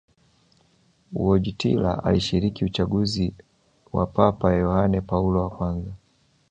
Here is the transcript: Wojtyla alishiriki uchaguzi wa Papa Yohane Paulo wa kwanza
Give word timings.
Wojtyla 1.13 2.03
alishiriki 2.03 2.65
uchaguzi 2.65 3.33
wa 3.93 4.05
Papa 4.07 4.53
Yohane 4.53 5.01
Paulo 5.01 5.41
wa 5.41 5.49
kwanza 5.49 5.93